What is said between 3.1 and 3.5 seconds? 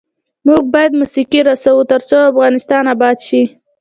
شي.